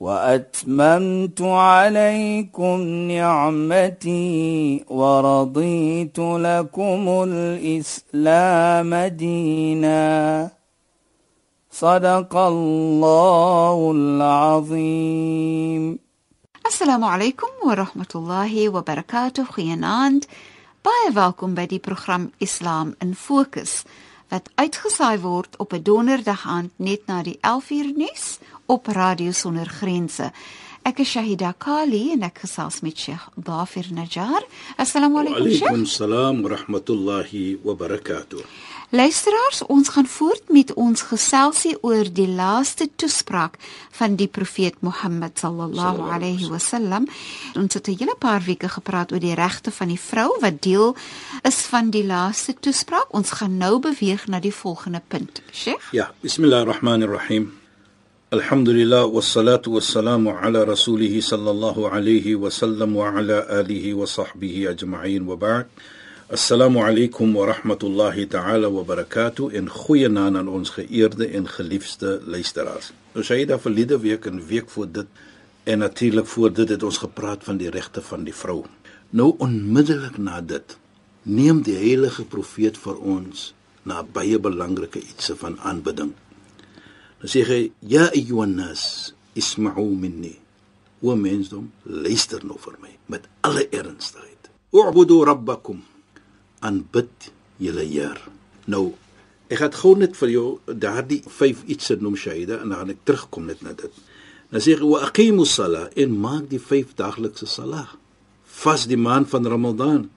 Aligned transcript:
وأتممت 0.00 1.40
عليكم 1.42 2.80
نعمتي 3.10 4.84
ورضيت 4.88 6.18
لكم 6.18 7.24
الإسلام 7.28 8.94
دينا 8.94 10.50
صدق 11.70 12.36
الله 12.36 13.92
العظيم 13.96 15.98
Assalamu 16.64 17.04
alaykum 17.06 17.50
wa 17.62 17.74
rahmatullahi 17.76 18.68
wa 18.72 18.80
barakatuh. 18.82 19.44
Goeienaand. 19.52 20.24
Baie 20.82 21.12
welkom 21.12 21.52
by 21.54 21.66
die 21.68 21.78
program 21.78 22.32
Islam 22.40 22.94
in 23.04 23.12
Fokus 23.14 23.84
wat 24.32 24.48
uitgesaai 24.56 25.20
word 25.20 25.56
op 25.56 25.72
'n 25.72 25.82
donderdag 25.82 26.46
aand 26.46 26.72
net 26.76 27.06
na 27.06 27.22
die 27.22 27.38
11uur 27.40 27.92
nuus 27.96 28.38
op 28.69 28.87
Radio 28.87 29.31
Sonder 29.31 29.65
Grense. 29.65 30.31
Ek 30.85 31.01
is 31.01 31.09
Shahida 31.11 31.55
Kali 31.57 32.11
en 32.13 32.23
ek 32.27 32.43
gesels 32.45 32.79
met 32.85 32.97
Sheikh 32.97 33.25
Dafir 33.35 33.89
Najjar. 33.93 34.45
Assalamu 34.77 35.23
alaykum 35.23 35.49
Sheikh. 35.49 35.65
Alaykum 35.65 35.87
salaam 35.89 36.43
wa 36.45 36.53
rahmatullahi 36.53 37.59
wa 37.65 37.73
barakatuh. 37.73 38.45
Luisteraars, 38.93 39.63
ons 39.69 39.89
gaan 39.93 40.07
voort 40.09 40.49
met 40.53 40.73
ons 40.73 41.01
geselsie 41.11 41.75
oor 41.85 42.07
die 42.13 42.29
laaste 42.29 42.87
toespraak 42.95 43.59
van 43.99 44.15
die 44.17 44.29
profeet 44.29 44.79
Mohammed 44.85 45.37
sallallahu 45.41 46.09
alayhi 46.13 46.49
wasallam. 46.49 47.05
Ons 47.57 47.73
het 47.73 47.87
'n 47.89 47.97
hele 47.99 48.15
paar 48.17 48.41
weke 48.41 48.69
gepraat 48.69 49.11
oor 49.11 49.19
die 49.19 49.35
regte 49.35 49.71
van 49.71 49.87
die 49.87 49.99
vrou 49.99 50.37
wat 50.41 50.61
deel 50.61 50.95
is 51.43 51.61
van 51.69 51.89
die 51.89 52.05
laaste 52.05 52.53
toespraak. 52.53 53.13
Ons 53.13 53.31
gaan 53.31 53.57
nou 53.57 53.79
beweeg 53.79 54.27
na 54.27 54.39
die 54.39 54.53
volgende 54.53 55.01
punt. 55.07 55.41
Sheikh? 55.51 55.91
Ja, 55.91 56.13
bismillahirrahmanirrahim. 56.21 56.79
Alhamdulillah 56.79 57.49
wassalatu 57.49 57.58
wassalamu 59.73 60.29
ala 60.37 60.61
rasulih 60.63 61.17
sallallahu 61.17 61.89
alayhi 61.89 62.35
wasallam 62.37 62.93
wa 62.93 63.09
ala 63.09 63.41
alihi 63.49 63.97
wa 63.97 64.05
sahbihi 64.05 64.69
ajma'in 64.69 65.25
wa 65.25 65.33
ba'd. 65.35 65.65
Assalamu 66.29 66.85
alaykum 66.85 67.33
wa 67.33 67.49
rahmatullahi 67.49 68.29
ta'ala 68.29 68.69
wa 68.69 68.85
barakatuh 68.85 69.49
en 69.57 69.65
goeienaand 69.65 70.37
aan 70.37 70.47
ons 70.47 70.69
geëerde 70.69 71.25
en 71.25 71.49
geliefde 71.49 72.21
luisteraars. 72.29 72.93
Nou 73.17 73.25
sê 73.25 73.49
da 73.49 73.57
verlede 73.57 73.97
week 73.97 74.29
en 74.29 74.37
week 74.45 74.69
voor 74.69 74.85
dit 74.93 75.09
en 75.65 75.81
natuurlik 75.81 76.29
voor 76.29 76.53
dit 76.53 76.69
het 76.69 76.83
ons 76.85 77.01
gepraat 77.01 77.41
van 77.49 77.57
die 77.57 77.73
regte 77.73 78.05
van 78.05 78.29
die 78.29 78.35
vrou. 78.35 78.61
Nou 79.09 79.33
onmiddellik 79.41 80.21
na 80.21 80.37
dit 80.37 80.77
neem 81.25 81.65
die 81.65 81.81
heilige 81.81 82.29
profeet 82.29 82.77
vir 82.77 83.01
ons 83.01 83.55
na 83.89 84.05
baie 84.05 84.37
belangrike 84.37 85.01
ietsie 85.01 85.33
van 85.33 85.57
aanbidding. 85.65 86.13
Dan 87.19 87.29
sê 87.29 87.43
hy: 87.43 87.71
"Ya 87.81 88.09
ayyuhan 88.11 88.55
nas, 88.55 89.13
isma'u 89.35 89.95
minni." 89.95 90.39
O 91.01 91.15
mensdom, 91.15 91.71
luister 91.85 92.43
nou 92.43 92.57
vir 92.59 92.75
my 92.81 92.91
met 93.07 93.23
alle 93.41 93.69
ernstigheid. 93.71 94.49
U'budu 94.75 95.23
rabbakum 95.23 95.79
aanbid 96.59 97.31
julle 97.57 97.85
Heer. 97.87 98.19
Nou, 98.67 98.93
ek 99.47 99.61
gaan 99.63 99.77
gou 99.79 99.95
net 99.97 100.17
vir 100.19 100.29
jou 100.33 100.47
daardie 100.67 101.21
5 101.23 101.63
ietsie 101.71 101.97
noem 102.03 102.17
Shaida 102.19 102.59
en 102.59 102.69
dan 102.69 102.81
gaan 102.81 102.93
ek 102.93 103.05
terugkom 103.07 103.47
net 103.47 103.63
na 103.63 103.73
dit. 103.73 103.93
Dan 104.51 104.63
sê 104.63 104.75
ek 104.75 104.83
wa 104.83 104.99
aqimu 105.07 105.45
sala 105.47 105.87
en 105.95 106.19
maak 106.19 106.49
die 106.51 106.59
5 106.59 106.95
daglikse 106.99 107.47
salah. 107.47 107.87
Vas 108.59 108.85
die 108.89 108.99
maand 108.99 109.29
van 109.31 109.47
Ramadan 109.47 110.09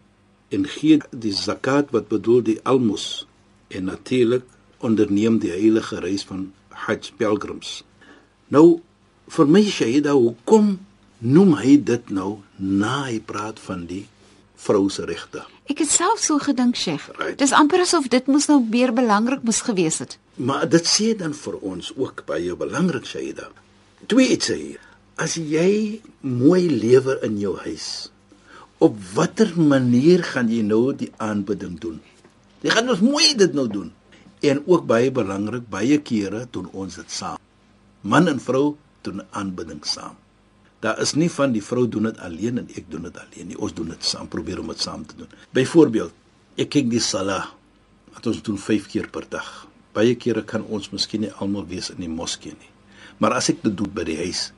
en 0.52 0.66
gee 0.68 0.98
die 1.10 1.32
zakat 1.32 1.92
wat 1.94 2.10
bedoel 2.10 2.42
die 2.50 2.58
almos 2.68 3.24
en 3.70 3.86
natuurlik 3.88 4.44
onderneem 4.82 5.38
die 5.38 5.52
heilige 5.54 6.02
reis 6.02 6.26
van 6.26 6.50
Hajj 6.86 7.12
pelgrims. 7.20 7.82
Nou 8.52 8.80
vir 9.32 9.48
my 9.48 9.62
Shaida, 9.64 10.12
hoekom 10.16 10.74
noem 11.22 11.54
hy 11.60 11.76
dit 11.80 12.10
nou 12.10 12.40
na 12.58 13.04
hy 13.06 13.20
praat 13.24 13.60
van 13.62 13.86
die 13.88 14.04
vrou 14.62 14.88
se 14.92 15.06
regte? 15.08 15.44
Ek 15.70 15.80
het 15.84 15.90
self 15.90 16.20
so 16.22 16.42
gedink, 16.42 16.76
Sheikh. 16.76 17.08
Right. 17.18 17.38
Dis 17.40 17.54
amper 17.56 17.84
asof 17.84 18.08
dit 18.12 18.26
moes 18.30 18.48
nou 18.50 18.60
meer 18.64 18.92
belangrik 18.94 19.44
moes 19.46 19.62
gewees 19.64 20.00
het. 20.02 20.18
Maar 20.36 20.66
dit 20.68 20.88
sê 20.88 21.12
dan 21.18 21.34
vir 21.36 21.58
ons 21.60 21.92
ook 21.96 22.24
baie 22.28 22.56
belangrik 22.58 23.06
Shaida. 23.08 23.48
Twee 24.10 24.34
iets 24.34 24.50
sê. 24.50 24.58
As 25.22 25.36
jy 25.36 26.00
mooi 26.24 26.66
lewe 26.72 27.18
in 27.26 27.38
jou 27.38 27.54
huis, 27.62 28.10
op 28.82 28.96
watter 29.14 29.52
manier 29.56 30.24
gaan 30.26 30.48
jy 30.50 30.62
nou 30.66 30.90
die 30.96 31.12
aanbidding 31.22 31.76
doen? 31.78 32.00
Jy 32.62 32.72
gaan 32.74 32.90
ons 32.90 33.02
mooi 33.04 33.34
dit 33.38 33.54
nou 33.54 33.68
doen. 33.70 33.92
En 34.42 34.62
ook 34.66 34.86
baie 34.90 35.10
belangrik, 35.14 35.68
baie 35.70 36.00
kere 36.02 36.46
doen 36.50 36.66
ons 36.74 36.96
dit 36.98 37.10
saam. 37.14 37.38
Man 38.02 38.26
en 38.26 38.40
vrou 38.42 38.74
doen 39.06 39.22
aanbidding 39.30 39.84
saam. 39.86 40.16
Daar 40.82 40.98
is 40.98 41.12
nie 41.14 41.28
van 41.30 41.52
die 41.54 41.62
vrou 41.62 41.84
doen 41.86 42.08
dit 42.08 42.18
alleen 42.26 42.58
en 42.58 42.70
ek 42.74 42.88
doen 42.90 43.06
dit 43.06 43.18
alleen 43.22 43.52
nie. 43.52 43.58
Ons 43.58 43.74
doen 43.78 43.92
dit 43.92 44.02
saam, 44.04 44.26
probeer 44.26 44.58
om 44.58 44.72
dit 44.72 44.82
saam 44.82 45.04
te 45.06 45.14
doen. 45.20 45.30
Byvoorbeeld, 45.54 46.10
ek 46.58 46.72
kyk 46.74 46.90
die 46.90 47.02
salah 47.02 47.52
wat 48.16 48.26
ons 48.26 48.42
doen 48.42 48.58
5 48.58 48.88
keer 48.90 49.06
per 49.14 49.28
dag. 49.30 49.52
Baie 49.94 50.16
kere 50.18 50.42
kan 50.42 50.66
ons 50.74 50.90
miskien 50.90 51.22
nie 51.22 51.30
almal 51.38 51.68
wees 51.70 51.92
in 51.94 52.02
die 52.02 52.10
moskee 52.10 52.56
nie. 52.56 52.72
Maar 53.22 53.36
as 53.38 53.52
ek 53.52 53.62
dit 53.62 53.76
doen 53.78 53.94
by 53.94 54.08
die 54.08 54.18
huis, 54.24 54.48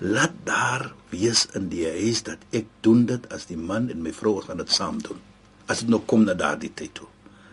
laat 0.00 0.32
daar 0.48 0.86
wees 1.12 1.44
in 1.58 1.68
die 1.68 1.84
huis 1.84 2.24
dat 2.24 2.40
ek 2.56 2.70
doen 2.86 3.04
dit 3.12 3.28
as 3.34 3.44
die 3.50 3.60
man 3.60 3.90
en 3.92 4.00
my 4.06 4.14
vrou 4.16 4.38
gaan 4.40 4.64
dit 4.64 4.72
saam 4.72 5.04
doen. 5.04 5.20
As 5.68 5.84
dit 5.84 5.92
nou 5.92 6.00
kom 6.08 6.24
na 6.24 6.32
daardie 6.32 6.72
tyd 6.72 6.96
toe. 6.96 7.10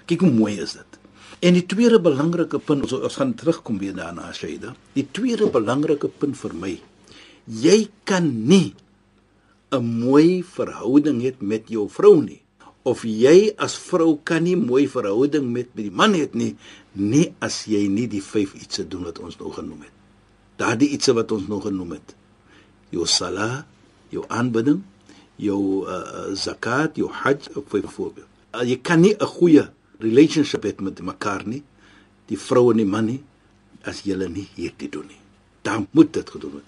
Kyk 0.07 0.23
hoe 0.23 0.31
mooi 0.31 0.55
is 0.63 0.79
dit. 0.79 1.00
En 1.41 1.53
die 1.53 1.65
tweede 1.65 1.99
belangrike 1.99 2.59
punt, 2.59 2.83
ons, 2.85 2.93
ons 2.93 3.15
gaan 3.17 3.33
terugkom 3.33 3.79
weer 3.81 3.95
daarna 3.97 4.33
Shaida. 4.33 4.75
Die 4.93 5.07
tweede 5.11 5.49
belangrike 5.49 6.07
punt 6.07 6.37
vir 6.37 6.53
my 6.53 6.75
jy 7.47 7.89
kan 8.05 8.47
nie 8.47 8.75
'n 9.71 9.83
mooi 9.83 10.43
verhouding 10.43 11.21
hê 11.21 11.33
met 11.39 11.69
jou 11.69 11.87
vrou 11.89 12.21
nie 12.21 12.41
of 12.83 13.03
jy 13.03 13.53
as 13.57 13.75
vrou 13.77 14.19
kan 14.23 14.43
nie 14.43 14.55
mooi 14.55 14.87
verhouding 14.87 15.51
met 15.51 15.75
met 15.75 15.83
die 15.83 15.91
man 15.91 16.13
hê 16.13 16.29
nie 16.33 16.55
nie 16.95 17.33
as 17.39 17.65
jy 17.65 17.87
nie 17.87 18.07
die 18.07 18.21
vyf 18.21 18.53
ietsie 18.55 18.87
doen 18.87 19.03
wat 19.03 19.19
ons 19.19 19.37
nou 19.39 19.51
genoem 19.51 19.81
het. 19.81 19.91
Daardie 20.57 20.89
ietsie 20.89 21.13
wat 21.13 21.31
ons 21.31 21.47
nou 21.47 21.61
genoem 21.61 21.91
het. 21.91 22.15
Jou 22.91 23.05
sala, 23.05 23.65
jou 24.09 24.25
aanbidding, 24.27 24.83
jou 25.37 25.87
uh, 25.87 26.35
zakat, 26.35 26.97
jou 26.97 27.09
hajj 27.09 27.49
vir 27.53 27.87
voorbeeld. 27.87 28.27
Uh, 28.53 28.63
jy 28.63 28.77
kan 28.81 29.01
nie 29.01 29.15
'n 29.15 29.25
goeie 29.25 29.71
relationship 30.01 30.65
hê 30.65 30.73
met 30.81 31.01
mekaar 31.01 31.45
nie, 31.47 31.63
die 32.27 32.37
vrou 32.37 32.71
en 32.71 32.77
die 32.77 32.87
man 32.87 33.05
nie 33.09 33.21
as 33.87 34.03
julle 34.05 34.29
nie 34.29 34.47
hierdie 34.55 34.89
doen 34.89 35.07
nie. 35.07 35.19
Dan 35.65 35.87
moet 35.91 36.13
dit 36.13 36.29
gedoen 36.29 36.59
word. 36.59 36.67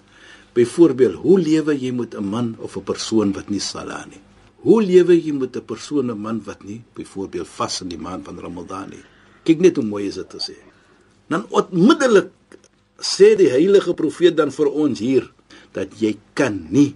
Byvoorbeeld, 0.54 1.18
hoe 1.24 1.38
lewe 1.40 1.74
jy 1.74 1.90
met 1.92 2.14
'n 2.14 2.24
man 2.24 2.54
of 2.58 2.76
'n 2.76 2.84
persoon 2.84 3.32
wat 3.32 3.50
nie 3.50 3.60
sala 3.60 4.04
nie? 4.06 4.20
Hoe 4.62 4.82
lewe 4.82 5.14
jy 5.14 5.32
met 5.32 5.56
'n 5.56 5.64
persoon, 5.64 6.10
'n 6.10 6.18
man 6.18 6.40
wat 6.44 6.64
nie 6.64 6.82
byvoorbeeld 6.94 7.48
vas 7.48 7.80
in 7.80 7.88
die 7.88 7.98
maand 7.98 8.24
van 8.24 8.38
Ramadan 8.38 8.90
nie? 8.90 9.04
Kyk 9.44 9.60
net 9.60 9.76
hoe 9.76 9.84
mooi 9.84 10.06
is 10.06 10.14
dit 10.14 10.28
te 10.30 10.38
sê. 10.38 10.56
Dan 11.28 11.46
onmiddellik 11.50 12.30
sê 12.98 13.36
die 13.36 13.50
heilige 13.50 13.94
profeet 13.94 14.36
dan 14.36 14.50
vir 14.50 14.70
ons 14.70 14.98
hier 14.98 15.32
dat 15.72 15.88
jy 16.00 16.16
kan 16.34 16.66
nie 16.70 16.94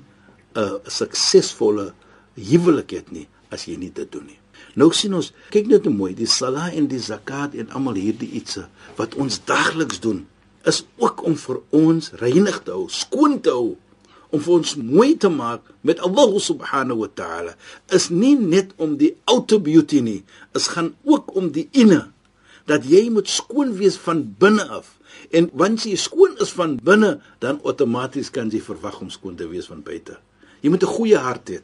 'n 0.54 0.80
suksesvolle 0.86 1.92
huwelik 2.34 2.92
hê 2.92 3.02
nie 3.10 3.28
as 3.50 3.66
jy 3.66 3.76
nie 3.76 3.92
dit 3.92 4.12
doen 4.12 4.26
nie. 4.26 4.38
Nou 4.74 4.92
sien 4.94 5.14
ons, 5.14 5.32
kyk 5.50 5.66
net 5.66 5.84
hoe 5.88 5.94
mooi 5.94 6.14
die 6.14 6.28
sala 6.30 6.68
en 6.70 6.88
die 6.90 7.02
zakat 7.02 7.54
en 7.58 7.70
almal 7.70 7.98
hierdie 7.98 8.30
ietsie 8.40 8.66
wat 8.96 9.14
ons 9.14 9.40
daagliks 9.48 10.00
doen 10.04 10.26
is 10.68 10.84
ook 11.00 11.22
om 11.24 11.36
vir 11.38 11.60
ons 11.74 12.10
reinig 12.20 12.62
te 12.64 12.74
hou, 12.74 12.88
skoon 12.92 13.38
te 13.40 13.52
hou, 13.54 13.76
om 14.34 14.42
vir 14.44 14.54
ons 14.58 14.74
mooi 14.76 15.14
te 15.16 15.30
maak 15.32 15.64
met 15.86 16.00
Allah 16.04 16.34
subhanahu 16.42 17.04
wa 17.06 17.08
ta'ala. 17.20 17.54
Is 17.94 18.10
nie 18.12 18.34
net 18.36 18.74
om 18.76 18.98
die 19.00 19.14
outer 19.30 19.60
beauty 19.64 20.02
nie, 20.04 20.20
is 20.58 20.68
gaan 20.74 20.92
ook 21.08 21.32
om 21.36 21.50
die 21.54 21.68
inne 21.72 22.08
dat 22.68 22.84
jy 22.84 23.06
moet 23.08 23.30
skoon 23.32 23.72
wees 23.78 23.96
van 23.96 24.26
binne 24.40 24.66
af. 24.68 24.98
En 25.32 25.48
wanneer 25.56 25.94
jy 25.94 26.00
skoon 26.00 26.36
is 26.44 26.52
van 26.52 26.76
binne, 26.84 27.16
dan 27.40 27.62
outomaties 27.64 28.28
kan 28.30 28.52
jy 28.52 28.60
verwag 28.60 29.00
om 29.00 29.08
skoon 29.12 29.38
te 29.40 29.48
wees 29.48 29.70
van 29.70 29.80
buite. 29.82 30.18
Jy 30.60 30.70
moet 30.70 30.84
'n 30.84 30.96
goeie 30.96 31.16
hart 31.16 31.48
hê. 31.48 31.60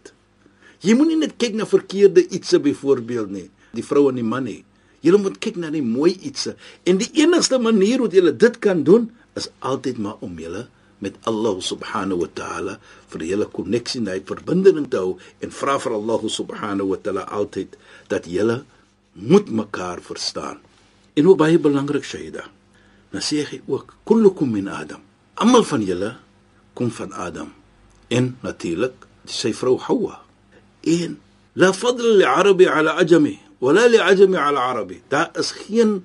Jy 0.84 0.94
moenie 0.98 1.16
net 1.16 1.38
kyk 1.40 1.56
na 1.56 1.64
verkeerde 1.64 2.26
ietsie 2.28 2.60
byvoorbeeld 2.60 3.30
nie, 3.32 3.48
die 3.72 3.84
vrou 3.84 4.10
en 4.10 4.20
die 4.20 4.26
man 4.26 4.44
nie. 4.44 4.60
Julle 5.04 5.20
moet 5.20 5.38
kyk 5.40 5.56
na 5.60 5.70
die 5.72 5.84
mooi 5.84 6.12
ietsie 6.12 6.54
en 6.88 7.00
die 7.00 7.10
enigste 7.22 7.58
manier 7.60 8.02
hoe 8.04 8.10
julle 8.12 8.32
dit 8.36 8.58
kan 8.64 8.82
doen 8.84 9.10
is 9.36 9.48
altyd 9.64 10.00
maar 10.00 10.20
om 10.24 10.36
julle 10.40 10.66
met 11.04 11.16
Allah 11.28 11.60
subhanahu 11.60 12.22
wa 12.24 12.28
ta'ala 12.38 12.74
vir 13.12 13.24
julle 13.28 13.48
koneksie 13.52 14.00
en 14.00 14.08
hy 14.12 14.20
verbinding 14.28 14.88
te 14.92 15.00
hou 15.02 15.16
en 15.44 15.52
vra 15.52 15.76
vir 15.82 15.96
Allah 15.98 16.24
subhanahu 16.36 16.94
wa 16.94 16.98
ta'ala 17.00 17.26
altyd 17.28 17.76
dat 18.12 18.28
julle 18.30 18.62
moet 19.14 19.50
mekaar 19.50 20.00
verstaan. 20.02 20.60
En 21.14 21.28
ook 21.28 21.38
baie 21.38 21.60
belangrik 21.60 22.04
Shaida. 22.04 22.48
Dan 23.12 23.22
sê 23.22 23.44
hy 23.46 23.60
ook 23.70 23.94
kullukum 24.08 24.50
min 24.50 24.68
Adam. 24.72 25.02
Almal 25.38 25.66
van 25.68 25.84
julle 25.84 26.14
kom 26.74 26.90
van 26.90 27.12
Adam 27.12 27.52
en 28.08 28.34
natuurlik 28.42 29.06
sy 29.28 29.52
vrou 29.54 29.76
Hawa. 29.80 30.23
إيه؟ 30.86 31.10
لا 31.56 31.70
فضل 31.70 32.18
لعربي 32.18 32.68
على 32.68 32.90
عجمي 32.90 33.38
ولا 33.60 33.88
لعجمي 33.88 34.36
على 34.36 34.60
عربي. 34.60 35.02
دا 35.10 35.32
أسخين 35.36 36.02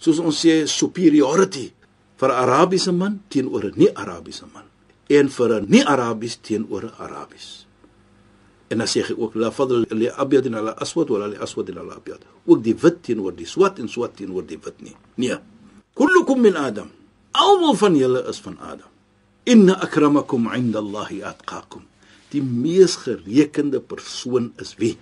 سوز 0.00 0.46
سوبيريورتي. 0.64 1.72
فر 2.18 2.30
عربي 2.30 2.78
سمان 2.78 3.18
تين 3.30 3.46
أور 3.46 3.72
ني 3.76 3.88
عربي 3.96 4.32
سمان. 4.32 4.64
إن 5.10 5.28
فر 5.28 5.60
ني 5.60 5.82
عربي 5.82 6.30
تين 6.42 6.66
أور 6.70 6.90
عربي 7.00 7.36
أنا 8.72 8.86
سيخ 8.86 9.10
اوك 9.10 9.36
لا 9.36 9.50
فضل 9.50 9.86
لأبيض 9.90 10.54
على 10.54 10.76
أسود 10.78 11.10
ولا 11.10 11.26
لأسود 11.34 11.78
على 11.78 11.92
أبيض. 11.92 12.18
اوك 12.48 12.58
دي 12.58 12.74
فت 12.74 12.96
تين 13.04 13.18
أور 13.18 13.32
دي 13.32 13.44
سوات 13.44 13.80
إن 13.80 13.88
سوات 13.88 14.12
تين 14.18 14.30
أور 14.30 14.42
دي 14.42 14.58
فت 14.58 14.74
ني. 14.82 14.92
نيا. 15.18 15.42
كلكم 15.94 16.38
من 16.40 16.56
آدم. 16.56 16.86
أو 17.36 17.72
فن 17.72 17.96
يلا 17.96 18.30
اسفن 18.30 18.56
آدم. 18.62 18.90
إن 19.48 19.70
أكرمكم 19.70 20.48
عند 20.48 20.76
الله 20.76 21.30
أتقاكم. 21.30 21.80
Die 22.32 22.42
mees 22.42 22.96
gerekende 23.04 23.80
persoon 23.80 24.52
is 24.62 24.74
wie? 24.80 24.96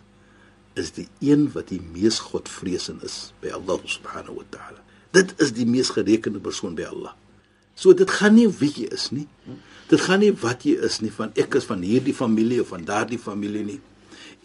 Is 0.79 0.93
die 0.97 1.07
een 1.23 1.49
wat 1.55 1.71
die 1.71 1.81
mees 1.81 2.21
godvreesend 2.31 3.05
is 3.07 3.33
by 3.43 3.55
Allah 3.55 3.79
subhanahu 3.87 4.41
wa 4.41 4.47
ta'ala. 4.51 4.83
Dit 5.15 5.35
is 5.43 5.55
die 5.55 5.67
mees 5.67 5.91
gerekende 5.95 6.43
persoon 6.43 6.77
by 6.79 6.87
Allah. 6.91 7.15
So 7.75 7.95
dit 7.97 8.11
gaan 8.11 8.37
nie 8.37 8.49
wie 8.61 8.71
jy 8.83 8.91
is 8.95 9.09
nie. 9.15 9.27
Dit 9.91 10.05
gaan 10.07 10.23
nie 10.23 10.33
wat 10.43 10.67
jy 10.67 10.77
is 10.87 11.01
nie 11.03 11.11
van 11.15 11.33
ek 11.39 11.57
is 11.59 11.67
van 11.67 11.83
hierdie 11.87 12.15
familie 12.15 12.61
of 12.63 12.71
van 12.75 12.85
daardie 12.87 13.19
familie 13.19 13.65
nie. 13.67 13.81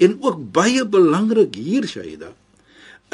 En 0.02 0.18
ook 0.22 0.42
baie 0.56 0.86
belangrik 0.86 1.56
hier 1.56 1.88
Shaida 1.88 2.34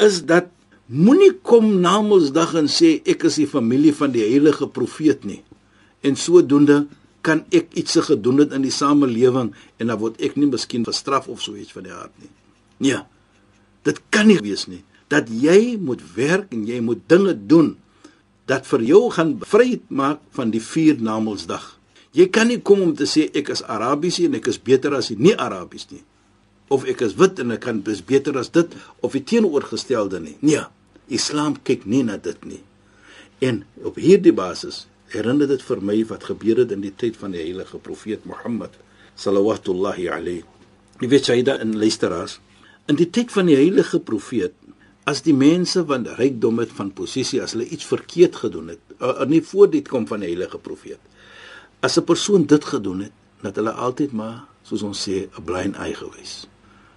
is 0.00 0.22
dat 0.26 0.48
moenie 0.86 1.32
kom 1.44 1.68
na 1.82 1.98
Mondsdag 2.02 2.54
en 2.58 2.68
sê 2.70 2.96
ek 3.08 3.26
is 3.28 3.38
die 3.42 3.48
familie 3.48 3.92
van 3.94 4.14
die 4.14 4.24
heilige 4.24 4.68
profeet 4.68 5.26
nie. 5.28 5.42
En 6.02 6.16
sodoende 6.18 6.86
kan 7.26 7.44
ek 7.54 7.74
iets 7.78 7.96
gedoen 8.08 8.42
het 8.42 8.54
in 8.56 8.64
die 8.66 8.74
samelewing 8.74 9.52
en 9.78 9.90
dan 9.90 9.98
word 10.00 10.20
ek 10.22 10.34
nie 10.36 10.50
miskien 10.50 10.84
gestraf 10.86 11.28
of 11.30 11.42
so 11.42 11.54
iets 11.58 11.74
van 11.74 11.86
die 11.86 11.94
aard 11.94 12.14
nie. 12.22 12.32
Nee. 12.82 13.02
Dit 13.86 14.02
kan 14.14 14.28
nie 14.30 14.40
wees 14.42 14.66
nie 14.70 14.82
dat 15.12 15.28
jy 15.28 15.76
moet 15.76 16.00
werk 16.16 16.54
en 16.56 16.64
jy 16.64 16.78
moet 16.80 17.02
dinge 17.10 17.34
doen 17.36 17.74
dat 18.48 18.66
vir 18.66 18.84
jou 18.88 19.02
gaan 19.12 19.34
vry 19.44 19.76
maak 19.92 20.22
van 20.36 20.50
die 20.54 20.62
vier 20.62 20.96
namelsdag. 21.00 21.66
Jy 22.16 22.26
kan 22.32 22.48
nie 22.48 22.60
kom 22.64 22.80
om 22.84 22.94
te 22.96 23.06
sê 23.08 23.26
ek 23.36 23.52
is 23.52 23.62
Arabies 23.64 24.18
en 24.24 24.36
ek 24.36 24.48
is 24.52 24.60
beter 24.60 24.96
as 24.96 25.10
die 25.12 25.18
nie 25.20 25.34
Arabies 25.36 25.86
nie. 25.92 26.02
Of 26.72 26.86
ek 26.88 27.04
is 27.04 27.16
wit 27.20 27.40
en 27.44 27.52
ek 27.54 27.64
kan 27.64 27.82
is 27.92 28.02
beter 28.04 28.36
as 28.40 28.50
dit 28.52 28.72
of 29.00 29.12
die 29.16 29.24
teenoorgestelde 29.24 30.20
nie. 30.20 30.36
Nee, 30.40 30.64
Islam 31.12 31.58
kyk 31.64 31.84
nie 31.84 32.02
na 32.08 32.16
dit 32.16 32.48
nie. 32.48 32.62
En 33.44 33.62
op 33.84 34.00
hierdie 34.00 34.32
basis 34.32 34.86
herinner 35.12 35.48
dit 35.50 35.62
vir 35.62 35.82
my 35.84 35.98
wat 36.10 36.24
gebeur 36.30 36.62
het 36.62 36.72
in 36.74 36.82
die 36.84 36.94
tyd 36.96 37.16
van 37.20 37.34
die 37.34 37.42
heilige 37.42 37.78
profeet 37.78 38.24
Mohammed 38.24 38.76
sallallahu 39.14 40.08
alayhi. 40.08 40.42
Jy 41.00 41.08
weet 41.08 41.28
jy 41.28 41.42
da 41.42 41.58
in 41.60 41.76
luisteraars 41.78 42.38
in 42.88 42.98
die 42.98 43.10
tyd 43.10 43.32
van 43.32 43.46
die 43.46 43.56
heilige 43.56 44.00
profeet 44.00 44.54
as 45.06 45.22
die 45.26 45.34
mense 45.34 45.82
van 45.86 46.06
rykdom 46.18 46.60
het 46.62 46.72
van 46.78 46.92
posisie 46.94 47.42
as 47.42 47.54
hulle 47.56 47.66
iets 47.66 47.86
verkeerd 47.86 48.36
gedoen 48.44 48.72
het 48.74 48.80
uh, 49.00 49.26
nie 49.26 49.42
voor 49.42 49.70
dit 49.70 49.88
kom 49.88 50.06
van 50.06 50.22
die 50.22 50.30
heilige 50.30 50.58
profeet 50.58 51.00
as 51.82 51.98
'n 51.98 52.04
persoon 52.06 52.46
dit 52.46 52.64
gedoen 52.64 53.06
het 53.06 53.12
dat 53.42 53.56
hulle 53.56 53.72
altyd 53.72 54.12
maar 54.12 54.44
soos 54.62 54.82
ons 54.82 55.08
sê 55.08 55.26
'n 55.26 55.44
blind 55.44 55.76
eye 55.76 55.94
gewees. 55.94 56.46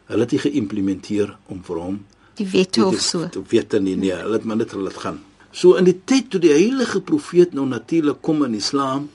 Hulle 0.06 0.22
het 0.22 0.30
dit 0.30 0.42
geïmplementeer 0.42 1.38
om 1.50 1.64
vir 1.64 1.78
hom 1.78 2.06
die 2.36 2.48
wette 2.52 2.86
of 2.86 3.00
so. 3.00 3.28
te 3.30 3.42
weet 3.50 3.74
nie 3.80 3.96
nee 3.96 4.14
hulle 4.14 4.38
het 4.38 4.44
maar 4.44 4.60
net 4.60 4.72
hulle 4.76 4.90
dit 4.90 5.02
gaan 5.04 5.22
so 5.56 5.80
in 5.80 5.88
die 5.88 5.98
tyd 6.12 6.30
toe 6.30 6.42
die 6.44 6.54
heilige 6.54 7.02
profeet 7.02 7.56
nou 7.56 7.66
natuurlik 7.70 8.22
kom 8.22 8.44
in 8.44 8.58
islam 8.60 9.10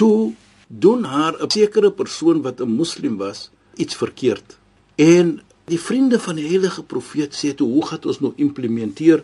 toe 0.00 0.32
doen 0.68 1.04
haar 1.04 1.36
'n 1.36 1.50
sekere 1.50 1.92
persoon 1.92 2.42
wat 2.42 2.60
'n 2.60 2.76
moslim 2.80 3.16
was 3.16 3.50
iets 3.76 3.94
verkeerd 3.94 4.58
en 4.96 5.40
Die 5.70 5.78
vriende 5.78 6.18
van 6.18 6.36
die 6.40 6.46
heilige 6.48 6.82
profeet 6.82 7.36
sê 7.38 7.52
toe 7.54 7.68
hoe 7.70 7.84
gaan 7.86 8.08
ons 8.10 8.18
nou 8.20 8.32
implementeer 8.42 9.22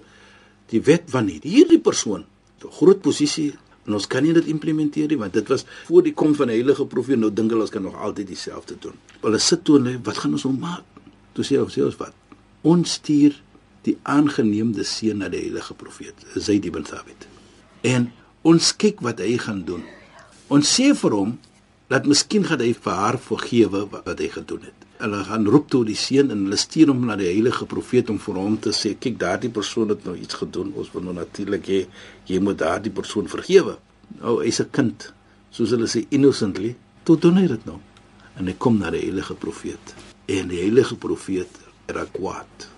die 0.70 0.80
wet 0.86 1.08
van 1.10 1.26
hierdie 1.28 1.80
persoon? 1.82 2.24
'n 2.62 2.70
Groot 2.78 3.00
posisie 3.02 3.52
en 3.86 3.94
ons 3.94 4.06
kan 4.06 4.22
nie 4.22 4.32
dit 4.32 4.46
implementeer 4.46 5.08
nie 5.08 5.18
want 5.18 5.32
dit 5.32 5.48
was 5.48 5.64
voor 5.88 6.02
die 6.02 6.14
kom 6.14 6.34
van 6.34 6.48
die 6.48 6.56
heilige 6.60 6.86
profeet 6.86 7.18
nou 7.18 7.30
dink 7.32 7.50
hulle 7.50 7.62
ons 7.62 7.70
kan 7.70 7.82
nog 7.82 7.96
altyd 7.96 8.26
dieselfde 8.26 8.76
doen. 8.78 8.94
Hulle 9.20 9.38
sit 9.38 9.64
toe 9.64 9.78
en 9.78 10.02
wat 10.02 10.18
gaan 10.18 10.32
ons 10.32 10.44
nou 10.44 10.54
maak? 10.54 10.84
Toe 11.32 11.44
sê 11.44 11.58
ons 11.58 11.72
sê 11.72 11.82
ons 11.82 11.96
wat? 11.96 12.14
Ons 12.62 12.92
stuur 12.92 13.34
die 13.86 13.96
aangeneemde 14.02 14.84
seun 14.84 15.22
na 15.22 15.28
die 15.32 15.40
heilige 15.46 15.74
profeet, 15.78 16.24
Zaid 16.34 16.66
ibn 16.68 16.86
Thabit. 16.86 17.28
En 17.86 18.10
ons 18.46 18.72
kyk 18.76 19.02
wat 19.06 19.22
hy 19.22 19.36
gaan 19.42 19.62
doen. 19.68 19.84
Ons 20.52 20.70
sê 20.78 20.90
vir 20.96 21.14
hom 21.14 21.36
dat 21.88 22.08
miskien 22.08 22.44
gaan 22.44 22.60
hy 22.60 22.72
vir 22.76 23.00
haar 23.00 23.18
vergewe 23.22 23.84
wat 23.92 24.20
hy 24.20 24.28
gedoen 24.32 24.68
het. 24.68 24.86
Hulle 24.98 25.20
gaan 25.28 25.46
roep 25.46 25.68
toe 25.72 25.84
die 25.86 25.96
seun 25.96 26.32
en 26.34 26.46
hulle 26.46 26.58
stuur 26.58 26.90
hom 26.90 27.04
na 27.08 27.16
die 27.16 27.28
heilige 27.30 27.68
profeet 27.70 28.10
om 28.12 28.18
vir 28.20 28.40
hom 28.40 28.56
te 28.60 28.72
sê 28.76 28.94
kyk 28.98 29.18
daardie 29.20 29.52
persoon 29.54 29.94
het 29.94 30.04
nou 30.08 30.16
iets 30.18 30.40
gedoen. 30.40 30.72
Ons 30.76 30.90
wil 30.92 31.06
nou 31.06 31.14
natuurlik 31.16 31.70
hê 31.70 31.82
jy 32.28 32.40
moet 32.44 32.58
daardie 32.60 32.92
persoon 32.92 33.30
vergewe. 33.30 33.78
Nou 34.20 34.40
hy's 34.42 34.60
'n 34.60 34.70
kind. 34.70 35.12
Soos 35.50 35.70
hulle 35.70 35.86
sê 35.88 36.04
innocently 36.10 36.76
toe 37.04 37.16
doen 37.16 37.36
hy 37.36 37.46
dit 37.46 37.64
nou. 37.66 37.78
En 38.36 38.46
hy 38.46 38.54
kom 38.58 38.78
na 38.78 38.90
die 38.90 39.00
heilige 39.00 39.34
profeet. 39.34 39.94
En 40.26 40.48
die 40.48 40.60
heilige 40.60 40.96
profeet 40.96 41.48
raak 41.86 42.12
kwaad 42.12 42.77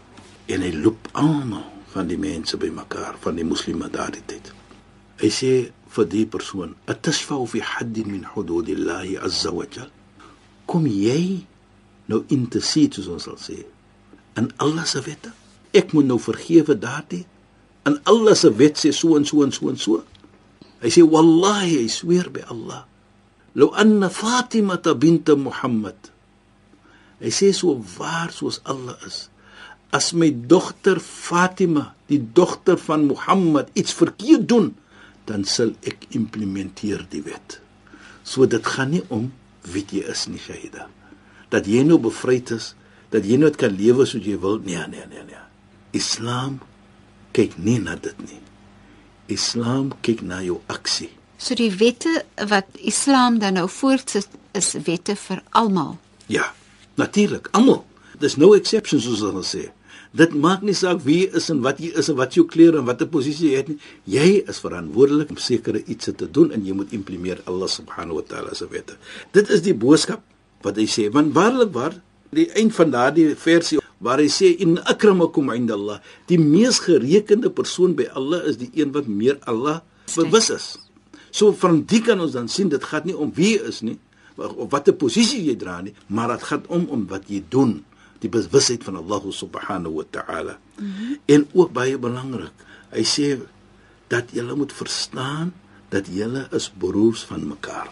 en 0.50 0.64
hy 0.66 0.72
loop 0.76 1.10
almal 1.24 1.66
van 1.94 2.10
die 2.10 2.20
mense 2.20 2.58
bymekaar 2.60 3.18
van 3.24 3.38
die 3.38 3.46
moslime 3.46 3.90
daardie 3.92 4.24
tyd 4.30 4.52
hy 5.22 5.32
sê 5.40 5.52
vir 5.94 6.06
die 6.12 6.26
persoon 6.36 6.76
atashfa 6.90 7.38
fi 7.52 7.64
hadd 7.72 8.04
min 8.06 8.28
hududillahi 8.34 9.18
azza 9.28 9.52
wa 9.54 9.66
jalla 9.66 9.92
kom 10.70 10.86
jy 10.86 11.42
nou 12.10 12.24
intercede 12.34 13.00
soos 13.00 13.12
ons 13.16 13.28
sal 13.30 13.38
sê 13.40 13.60
in 14.40 14.52
Allah 14.58 14.86
se 14.86 15.00
wette. 15.04 15.32
Ek 15.76 15.92
moet 15.94 16.06
nou 16.08 16.18
vergewe 16.22 16.76
daardie. 16.78 17.26
In 17.88 17.98
Allah 18.10 18.36
se 18.38 18.50
wet 18.56 18.80
sê 18.80 18.92
so 18.94 19.16
en 19.18 19.26
so 19.28 19.44
en 19.44 19.52
so 19.54 19.70
en 19.70 19.78
so. 19.80 20.02
Hy 20.80 20.92
sê 20.92 21.04
wallahi, 21.04 21.82
hy 21.82 21.88
sweer 21.92 22.30
by 22.32 22.44
Allah. 22.52 22.84
Lou 23.58 23.70
anna 23.78 24.10
Fatima 24.12 24.78
bint 24.78 25.28
Muhammad. 25.36 26.10
Hy 27.20 27.30
sê 27.34 27.52
so 27.54 27.76
waar 27.98 28.32
soos 28.32 28.60
Allah 28.64 28.96
is. 29.06 29.28
As 29.90 30.12
my 30.12 30.30
dogter 30.30 31.00
Fatima, 31.00 31.94
die 32.06 32.20
dogter 32.20 32.78
van 32.78 33.08
Muhammad 33.10 33.72
iets 33.74 33.94
verkeerd 33.94 34.48
doen, 34.48 34.72
dan 35.26 35.44
sal 35.44 35.74
ek 35.86 36.06
implementeer 36.14 37.06
die 37.10 37.24
wet. 37.26 37.58
So 38.22 38.46
dit 38.46 38.66
gaan 38.66 38.94
nie 38.94 39.04
om 39.08 39.32
wie 39.66 39.84
jy 39.90 40.06
is 40.10 40.26
nie, 40.30 40.40
Shaida 40.40 40.88
dat 41.50 41.66
jy 41.66 41.82
nou 41.86 41.98
bevryd 42.02 42.52
is, 42.54 42.72
dat 43.10 43.26
jy 43.26 43.38
nou 43.42 43.50
kan 43.54 43.74
lewe 43.74 44.06
soos 44.06 44.26
jy 44.26 44.38
wil. 44.40 44.60
Nee, 44.64 44.82
nee, 44.90 45.06
nee, 45.10 45.24
nee. 45.26 45.46
Islam 45.98 46.60
kyk 47.34 47.56
nie 47.58 47.78
na 47.82 47.96
dit 47.98 48.16
nie. 48.26 48.38
Islam 49.30 49.90
kyk 50.06 50.22
na 50.26 50.40
jou 50.46 50.60
aksie. 50.70 51.10
So 51.40 51.56
die 51.58 51.72
wette 51.80 52.22
wat 52.50 52.68
Islam 52.78 53.40
dan 53.42 53.58
nou 53.58 53.66
voortsit 53.70 54.30
is 54.54 54.74
wette 54.86 55.16
vir 55.18 55.42
almal. 55.56 55.96
Ja, 56.30 56.52
natuurlik, 57.00 57.48
almal. 57.56 57.84
There's 58.18 58.36
no 58.38 58.52
exceptions 58.54 59.06
soos 59.08 59.22
hulle 59.24 59.42
sê. 59.46 59.70
Dit 60.16 60.34
maak 60.34 60.64
nie 60.66 60.74
saak 60.74 61.04
wie 61.06 61.28
is 61.28 61.50
en 61.52 61.60
wat 61.62 61.78
jy 61.78 61.92
is 62.00 62.08
en 62.10 62.18
wat 62.18 62.34
jou 62.34 62.46
klere 62.50 62.80
en 62.80 62.88
watter 62.88 63.06
posisie 63.10 63.52
jy 63.52 63.60
het 63.60 63.68
nie. 63.70 63.78
Jy 64.10 64.28
is 64.50 64.58
verantwoordelik 64.62 65.30
om 65.30 65.38
sekere 65.38 65.84
iets 65.86 66.10
te 66.10 66.26
doen 66.26 66.50
en 66.50 66.66
jy 66.66 66.74
moet 66.74 66.92
implementeer 66.96 67.44
Allah 67.46 67.70
subhanahu 67.70 68.18
wa 68.18 68.26
ta'ala 68.26 68.56
se 68.58 68.66
wette. 68.72 68.98
Dit 69.36 69.52
is 69.54 69.62
die 69.62 69.76
boodskap 69.76 70.24
wat 70.64 70.78
hy 70.80 70.86
sê 70.90 71.08
want 71.14 71.34
waarlik 71.36 71.72
waar 71.74 71.94
die 72.36 72.48
eind 72.58 72.74
van 72.76 72.92
daardie 72.94 73.32
versie 73.38 73.80
waar 74.04 74.20
hy 74.22 74.28
sê 74.32 74.52
in 74.64 74.78
akramakum 74.88 75.50
indallah 75.54 75.98
die 76.30 76.38
mees 76.40 76.80
gerekende 76.84 77.50
persoon 77.52 77.96
by 77.98 78.08
Allah 78.16 78.44
is 78.50 78.60
die 78.60 78.70
een 78.78 78.92
wat 78.96 79.08
meer 79.08 79.40
Allah 79.50 79.80
bewus 80.14 80.50
is 80.54 80.68
so 81.30 81.52
van 81.56 81.82
die 81.90 82.02
kan 82.04 82.20
ons 82.22 82.36
dan 82.36 82.48
sien 82.48 82.70
dit 82.72 82.84
gaan 82.92 83.06
nie 83.08 83.16
om 83.16 83.32
wie 83.36 83.56
is 83.58 83.82
nie 83.86 83.98
of 84.40 84.70
watter 84.72 84.96
posisie 84.96 85.42
jy 85.48 85.56
dra 85.60 85.80
nie 85.84 85.94
maar 86.08 86.34
dit 86.34 86.46
gaan 86.50 86.66
om 86.68 86.86
om 86.96 87.06
wat 87.10 87.28
jy 87.32 87.42
doen 87.52 87.80
die 88.20 88.30
bewusheid 88.30 88.84
van 88.84 89.00
Allah 89.00 89.22
subhanahu 89.32 90.00
wa 90.00 90.06
ta'ala 90.10 90.58
mm 90.58 90.86
-hmm. 90.86 91.16
en 91.26 91.48
ook 91.52 91.72
baie 91.72 91.98
belangrik 91.98 92.52
hy 92.90 93.04
sê 93.04 93.38
dat 94.08 94.32
jy 94.32 94.42
moet 94.54 94.72
verstaan 94.72 95.52
dat 95.88 96.06
jy 96.06 96.28
is 96.52 96.70
broers 96.78 97.24
van 97.24 97.48
mekaar 97.48 97.88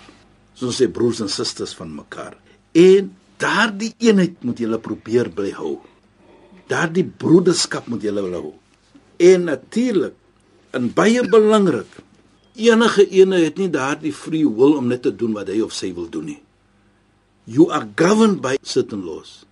soos 0.54 0.80
sê 0.80 0.86
broers 0.90 1.20
en 1.20 1.28
susters 1.28 1.74
van 1.74 1.94
mekaar 1.94 2.36
En 2.72 3.14
daardie 3.40 3.94
eenheid 3.98 4.42
moet 4.44 4.58
julle 4.58 4.78
probeer 4.78 5.30
bly 5.32 5.52
hou. 5.56 5.78
Daardie 6.68 7.06
broederskap 7.06 7.88
moet 7.88 8.04
julle 8.04 8.22
hou. 8.34 8.52
En 9.16 9.48
natuurlik, 9.48 10.14
en 10.70 10.92
baie 10.94 11.24
belangrik, 11.28 12.04
Enige 12.58 13.04
ene 13.14 13.38
het 13.38 13.54
nie 13.54 13.68
daardie 13.70 14.10
free 14.10 14.42
will 14.42 14.72
om 14.74 14.88
net 14.90 15.04
te 15.06 15.12
doen 15.14 15.30
wat 15.36 15.46
hy 15.46 15.60
of 15.62 15.70
sy 15.70 15.92
wil 15.94 16.08
doen 16.10 16.24
nie. 16.32 16.40
You 17.46 17.68
are 17.70 17.86
governed 17.94 18.40
by 18.42 18.56
certain 18.66 19.04
laws. 19.06 19.44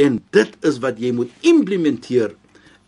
En 0.00 0.18
dit 0.32 0.56
is 0.64 0.78
wat 0.82 1.00
jy 1.02 1.12
moet 1.12 1.32
implementeer 1.44 2.34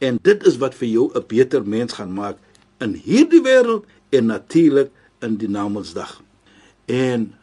en 0.02 0.18
dit 0.26 0.46
is 0.48 0.56
wat 0.62 0.74
vir 0.78 0.88
jou 0.88 1.04
'n 1.14 1.24
beter 1.28 1.62
mens 1.66 1.92
gaan 1.98 2.12
maak 2.12 2.38
in 2.80 2.94
hierdie 2.94 3.42
wêreld 3.42 3.84
en 4.10 4.26
natuurlik 4.26 4.90
in 5.20 5.36
die 5.36 5.48
Namedsdag. 5.48 6.22
En 6.86 7.34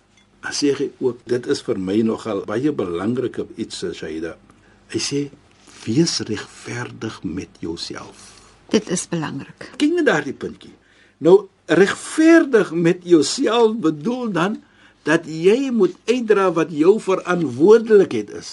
as 0.41 0.63
sê 0.63 0.73
hy 0.75 0.89
ook 0.99 1.19
dit 1.25 1.47
is 1.47 1.61
vir 1.61 1.79
my 1.79 2.01
nogal 2.01 2.43
baie 2.45 2.71
belangrike 2.71 3.47
iets 3.55 3.83
Shaida. 3.93 4.37
Hy 4.89 4.99
sê 4.99 5.29
wees 5.85 6.19
regverdig 6.19 7.23
met 7.23 7.49
jouself. 7.59 8.35
Dit 8.69 8.89
is 8.89 9.07
belangrik. 9.09 9.71
Kyk 9.77 9.95
net 9.97 10.05
daardie 10.05 10.33
puntjie. 10.33 10.73
Nou 11.17 11.47
regverdig 11.65 12.71
met 12.71 13.03
jouself 13.03 13.77
bedoel 13.77 14.31
dan 14.31 14.59
dat 15.03 15.25
jy 15.25 15.69
moet 15.71 15.95
uitdra 16.05 16.49
wat 16.53 16.71
jou 16.73 16.99
verantwoordelikheid 16.99 18.29
is. 18.29 18.51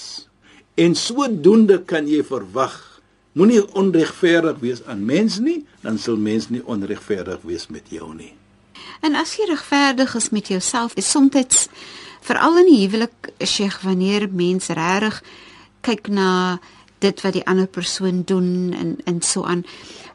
En 0.76 0.95
sodoende 0.95 1.80
kan 1.88 2.09
jy 2.09 2.23
verwag 2.25 2.75
moenie 3.37 3.62
onregverdig 3.76 4.59
wees 4.61 4.83
aan 4.85 5.04
mens 5.04 5.38
nie, 5.40 5.62
dan 5.85 5.99
sal 6.00 6.16
mens 6.16 6.49
nie 6.52 6.62
onregverdig 6.64 7.45
wees 7.49 7.66
met 7.73 7.88
jou 7.92 8.14
nie. 8.14 8.33
En 9.04 9.16
as 9.16 9.37
jy 9.37 9.49
regverdig 9.49 10.14
is 10.16 10.30
met 10.33 10.49
jouself, 10.52 10.95
is 10.97 11.11
soms 11.11 11.68
veral 12.26 12.59
in 12.59 12.71
die 12.71 12.80
huwelik, 12.83 13.30
Sheikh, 13.45 13.83
wanneer 13.87 14.28
mense 14.33 14.75
regtig 14.75 15.23
kyk 15.87 16.09
na 16.11 16.59
dit 17.04 17.21
wat 17.23 17.37
die 17.37 17.45
ander 17.47 17.68
persoon 17.68 18.25
doen 18.26 18.73
en 18.75 18.97
en 19.04 19.21
so 19.23 19.45
aan 19.45 19.64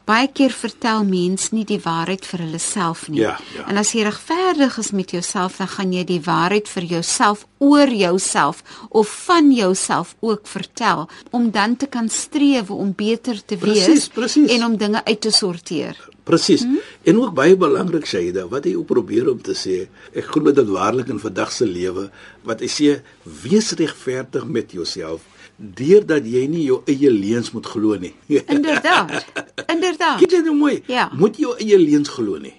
baie 0.04 0.28
keer 0.32 0.50
vertel 0.50 1.04
mens 1.04 1.50
nie 1.54 1.64
die 1.68 1.80
waarheid 1.82 2.26
vir 2.26 2.44
hulle 2.44 2.60
self 2.62 3.08
nie. 3.08 3.20
Ja, 3.22 3.36
ja. 3.56 3.66
En 3.70 3.80
as 3.80 3.92
jy 3.94 4.04
regverdig 4.06 4.78
is 4.78 4.90
met 4.96 5.10
jouself, 5.14 5.58
dan 5.60 5.68
gaan 5.68 5.92
jy 5.92 6.04
die 6.08 6.20
waarheid 6.24 6.68
vir 6.68 6.86
jouself 6.96 7.46
oor 7.62 7.88
jouself 7.88 8.62
of 8.90 9.10
van 9.26 9.52
jouself 9.54 10.16
ook 10.20 10.46
vertel 10.50 11.08
om 11.30 11.50
dan 11.50 11.76
te 11.76 11.86
kan 11.86 12.08
streef 12.08 12.70
om 12.70 12.94
beter 12.96 13.38
te 13.44 13.56
wees 13.56 13.84
Presies, 13.84 14.08
presies. 14.08 14.50
en 14.50 14.64
om 14.64 14.76
dinge 14.76 15.04
uit 15.04 15.20
te 15.20 15.30
sorteer. 15.30 15.98
Presies. 16.22 16.62
Hmm? 16.62 16.78
En 17.02 17.18
ook 17.18 17.34
baie 17.34 17.56
belangrik 17.58 18.06
Shaida, 18.06 18.46
wat 18.48 18.64
hy 18.64 18.76
ook 18.78 18.86
probeer 18.86 19.30
om 19.30 19.40
te 19.42 19.54
sê, 19.58 19.88
ek 20.14 20.30
glo 20.30 20.52
dit 20.54 20.68
waarlik 20.70 21.10
in 21.10 21.18
vandag 21.22 21.50
se 21.52 21.66
lewe 21.66 22.08
wat 22.46 22.62
hy 22.62 22.70
sê, 22.70 22.94
wees 23.42 23.72
regverdig 23.78 24.46
met 24.46 24.74
jouself 24.74 25.26
deurdat 25.62 26.26
jy 26.26 26.46
nie 26.50 26.64
jou 26.66 26.82
eie 26.90 27.10
leuns 27.10 27.52
moet 27.54 27.66
glo 27.66 27.96
nie. 27.96 28.14
Inderdaad. 28.54 29.24
Inderdaad. 29.70 30.18
Kyk 30.18 30.30
net 30.32 30.46
hoe 30.50 30.56
mooi. 30.56 30.82
Ja. 30.90 31.10
Moet 31.14 31.36
jou 31.38 31.54
eie 31.58 31.78
leuns 31.78 32.08
glo 32.08 32.38
nie. 32.42 32.54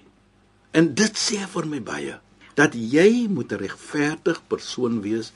En 0.72 0.94
dit 0.96 1.14
sê 1.20 1.44
vir 1.54 1.66
my 1.70 1.82
baie 1.82 2.16
dat 2.56 2.74
jy 2.78 3.28
moet 3.30 3.52
'n 3.52 3.58
regverdig 3.66 4.40
persoon 4.48 5.02
wees. 5.02 5.32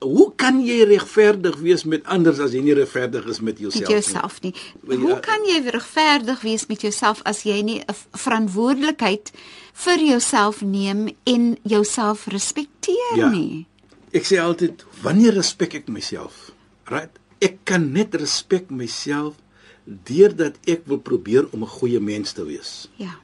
Hoe 0.00 0.32
kan 0.36 0.60
jy 0.64 0.82
regverdig 0.84 1.56
wees 1.60 1.84
met 1.84 2.04
ander 2.04 2.32
as 2.42 2.52
jy 2.52 2.60
nie 2.62 2.74
regverdig 2.74 3.26
is 3.26 3.40
met 3.40 3.58
jouself 3.58 3.80
met 3.82 3.90
jouself 3.90 4.40
nie. 4.42 4.54
Ja. 4.88 4.96
Hoe 4.96 5.20
kan 5.20 5.44
jy 5.44 5.60
regverdig 5.70 6.40
wees 6.40 6.66
met 6.66 6.80
jouself 6.80 7.20
as 7.24 7.42
jy 7.42 7.62
nie 7.62 7.80
'n 7.80 7.94
verantwoordelikheid 8.16 9.30
vir 9.74 9.98
jouself 9.98 10.60
neem 10.62 11.08
en 11.24 11.56
jouself 11.62 12.26
respekteer 12.26 13.16
Ja. 13.16 13.28
nie? 13.30 13.66
Ek 14.12 14.24
sê 14.24 14.38
altyd, 14.40 14.84
wanneer 15.02 15.34
respek 15.34 15.74
ek 15.74 15.88
myself? 15.88 16.50
Right? 16.90 17.12
Ek 17.40 17.58
kan 17.64 17.92
net 17.94 18.14
respek 18.18 18.70
myself 18.70 19.38
deurdat 19.86 20.58
ek 20.68 20.84
wil 20.90 20.98
probeer 21.00 21.46
om 21.54 21.62
'n 21.64 21.72
goeie 21.80 22.00
mens 22.00 22.32
te 22.32 22.44
wees. 22.44 22.88
Ja. 22.98 23.16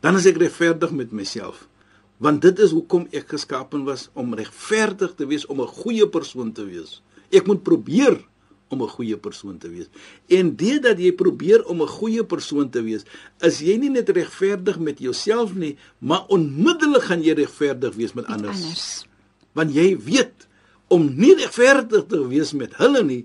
Dan 0.00 0.16
is 0.16 0.26
ek 0.26 0.36
regverdig 0.36 0.90
met 0.92 1.10
myself. 1.12 1.68
Want 2.18 2.42
dit 2.42 2.58
is 2.58 2.70
hoekom 2.70 3.06
ek 3.12 3.28
geskapen 3.28 3.84
was 3.84 4.08
om 4.14 4.34
regverdig 4.34 5.14
te 5.16 5.26
wees, 5.26 5.46
om 5.46 5.60
'n 5.60 5.66
goeie 5.66 6.06
persoon 6.08 6.52
te 6.52 6.64
wees. 6.64 7.02
Ek 7.30 7.46
moet 7.46 7.62
probeer 7.62 8.24
om 8.68 8.82
'n 8.82 8.88
goeie 8.88 9.16
persoon 9.16 9.58
te 9.58 9.68
wees. 9.68 9.86
En 10.28 10.56
deurdat 10.56 10.98
jy 10.98 11.12
probeer 11.12 11.64
om 11.64 11.82
'n 11.82 11.86
goeie 11.88 12.24
persoon 12.24 12.70
te 12.70 12.82
wees, 12.82 13.04
is 13.40 13.58
jy 13.60 13.76
nie 13.78 13.90
net 13.90 14.08
regverdig 14.08 14.78
met 14.78 14.98
jouself 14.98 15.54
nie, 15.54 15.76
maar 15.98 16.26
onmiddellik 16.28 17.02
gaan 17.02 17.22
jy 17.22 17.32
regverdig 17.34 17.94
wees 17.94 18.12
met, 18.14 18.28
Met 18.28 18.36
anders. 18.36 18.62
anders. 18.62 19.06
Want 19.52 19.74
jy 19.74 19.96
weet 19.98 20.46
om 20.88 21.08
nie 21.16 21.34
regverdig 21.34 22.06
te 22.08 22.20
wees 22.28 22.52
met 22.52 22.76
hulle 22.78 23.02
nie, 23.04 23.22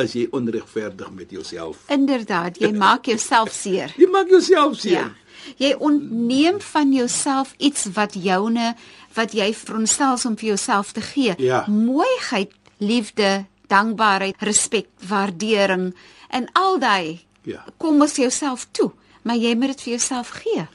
is 0.00 0.12
jy 0.16 0.26
onregverdig 0.32 1.10
met 1.12 1.30
jouself. 1.30 1.82
Inderdaad, 1.92 2.56
jy 2.62 2.70
maak 2.84 3.04
jouself 3.10 3.52
seer. 3.52 3.92
Jy 3.98 4.06
maak 4.12 4.28
jouself 4.32 4.78
seer. 4.80 5.10
Ja. 5.10 5.10
Jy 5.56 5.74
ontneem 5.80 6.60
van 6.60 6.92
jouself 6.92 7.54
iets 7.58 7.86
wat 7.96 8.14
joune 8.14 8.74
wat 9.16 9.32
jy 9.34 9.50
veronderstel 9.56 10.14
is 10.14 10.26
om 10.28 10.36
vir 10.38 10.48
jouself 10.52 10.92
te 10.92 11.00
gee. 11.00 11.34
Ja. 11.38 11.64
Mooiheid, 11.68 12.52
liefde, 12.78 13.44
dankbaarheid, 13.72 14.36
respek, 14.46 14.86
waardering 15.08 15.94
en 16.30 16.46
al 16.52 16.78
daai 16.78 17.20
Ja. 17.42 17.64
kom 17.78 18.02
as 18.02 18.16
jouself 18.16 18.66
toe, 18.70 18.90
maar 19.22 19.36
jy 19.36 19.54
moet 19.56 19.72
dit 19.74 19.80
vir 19.80 19.92
jouself 19.96 20.28
gee. 20.44 20.66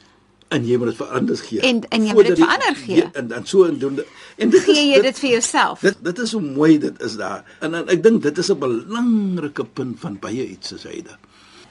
En 0.48 0.66
jy 0.66 0.78
moet 0.78 0.88
dit 0.88 0.96
vir 0.96 1.08
ander 1.08 1.38
gee. 1.38 1.60
En- 1.60 1.84
en 1.90 2.06
jy 2.06 2.14
moet 2.14 2.28
dit 2.28 2.38
vir 2.40 2.48
ander 2.48 2.76
gee. 2.76 2.96
Ja, 2.96 3.10
en 3.14 3.28
dan 3.28 3.46
so 3.46 3.64
indoende. 3.64 4.06
En 4.38 4.50
dit 4.50 4.62
Gee 4.64 4.88
jy 4.92 5.02
dit 5.02 5.20
vir 5.20 5.30
jouself? 5.30 5.80
Dit 5.80 5.96
dit 6.04 6.18
is 6.20 6.32
hoe 6.32 6.42
mooi 6.42 6.78
dit 6.80 7.02
is 7.02 7.16
daar. 7.16 7.44
En, 7.60 7.74
en 7.74 7.88
ek 7.88 8.04
dink 8.04 8.22
dit 8.24 8.38
is 8.38 8.50
'n 8.52 8.60
belangrike 8.60 9.66
punt 9.66 10.00
van 10.00 10.20
baie 10.20 10.48
iets 10.48 10.72
hy 10.84 11.02
dit. 11.02 11.18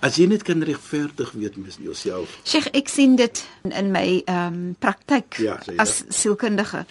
As 0.01 0.17
jy 0.17 0.27
net 0.27 0.43
kan 0.43 0.63
regverdig 0.63 1.31
weet 1.33 1.57
met 1.57 1.77
jouself. 1.81 2.39
Sheikh, 2.45 2.67
ek 2.73 2.89
sien 2.89 3.17
dit 3.17 3.47
in, 3.65 3.73
in 3.73 3.91
my 3.91 4.23
ehm 4.27 4.47
um, 4.55 4.77
praktyk 4.79 5.37
Ja, 5.39 5.59
jy 5.67 5.77
as 5.77 6.03
sielkundige. 6.09 6.85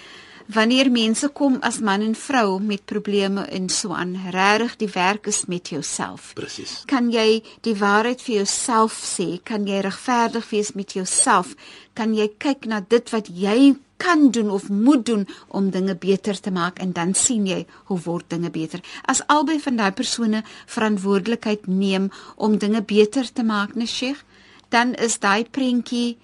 Wanneer 0.52 0.92
mense 0.92 1.30
kom 1.32 1.58
as 1.62 1.80
man 1.80 2.02
en 2.02 2.16
vrou 2.16 2.60
met 2.60 2.86
probleme 2.86 3.46
en 3.48 3.70
so 3.70 3.94
aan, 3.96 4.16
regtig 4.32 4.76
die 4.82 4.90
werk 4.92 5.28
is 5.28 5.46
met 5.48 5.70
jouself. 5.70 6.34
Presies. 6.36 6.82
Kan 6.86 7.12
jy 7.12 7.44
die 7.64 7.76
waarheid 7.80 8.22
vir 8.22 8.42
jouself 8.42 9.00
sê? 9.00 9.40
Kan 9.44 9.68
jy 9.68 9.80
regverdig 9.86 10.50
wees 10.52 10.74
met 10.76 10.94
jouself? 10.98 11.56
Kan 11.94 12.16
jy 12.18 12.28
kyk 12.38 12.68
na 12.68 12.82
dit 12.82 13.10
wat 13.14 13.30
jy 13.32 13.74
kan 14.04 14.32
doen 14.32 14.50
of 14.50 14.70
moet 14.70 15.06
doen 15.06 15.28
om 15.48 15.70
dinge 15.72 15.96
beter 15.96 16.40
te 16.40 16.52
maak 16.52 16.80
en 16.80 16.92
dan 16.92 17.14
sien 17.14 17.46
jy 17.48 17.62
hoe 17.88 18.00
word 18.04 18.28
dinge 18.34 18.50
beter. 18.52 18.82
As 19.08 19.24
albei 19.32 19.60
van 19.64 19.80
daai 19.80 19.92
persone 19.96 20.44
verantwoordelikheid 20.76 21.68
neem 21.68 22.10
om 22.36 22.58
dinge 22.58 22.82
beter 22.82 23.30
te 23.32 23.44
maak, 23.48 23.76
nee 23.76 23.88
Sheikh, 23.88 24.26
dan 24.70 24.94
is 24.94 25.20
daai 25.24 25.46
prentjie 25.46 26.18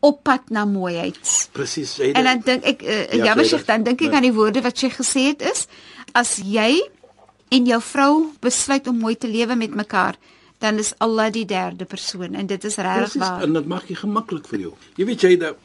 op 0.00 0.22
pad 0.22 0.50
na 0.50 0.64
mooiheid. 0.64 1.48
Presies. 1.52 1.98
En 1.98 2.24
dan 2.24 2.40
dink 2.44 2.64
ek 2.64 2.82
uh, 2.82 3.12
Ja, 3.12 3.24
jammer 3.24 3.44
sê 3.44 3.56
dit. 3.56 3.66
dan 3.66 3.82
dink 3.82 4.00
ek 4.02 4.08
Nee. 4.08 4.16
aan 4.16 4.22
die 4.22 4.32
woorde 4.32 4.62
wat 4.62 4.78
sy 4.78 4.88
gesê 4.90 5.26
het 5.32 5.42
is 5.42 5.66
as 6.14 6.36
jy 6.44 6.80
en 7.50 7.66
jou 7.66 7.80
vrou 7.82 8.32
besluit 8.40 8.86
om 8.88 8.98
mooi 8.98 9.14
te 9.16 9.28
lewe 9.28 9.54
met 9.56 9.74
mekaar, 9.74 10.16
dan 10.58 10.78
is 10.78 10.94
Allah 10.98 11.30
die 11.32 11.44
derde 11.44 11.84
persoon 11.84 12.34
en 12.34 12.46
dit 12.46 12.64
is 12.64 12.76
regtig 12.76 13.02
Presies. 13.02 13.20
waar. 13.20 13.42
En 13.42 13.52
dit 13.52 13.66
maak 13.66 13.88
jy 13.88 13.94
gemaklik 13.94 14.46
vir 14.48 14.58
jou. 14.60 14.72
Jy 14.96 15.04
weet 15.04 15.20
jy 15.22 15.36
dat 15.36 15.56